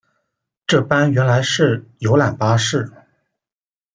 [0.65, 2.91] 这班原来是游览巴士